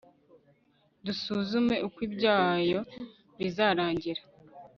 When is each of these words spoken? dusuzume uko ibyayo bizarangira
dusuzume 1.05 1.75
uko 1.87 1.97
ibyayo 2.07 2.79
bizarangira 3.37 4.21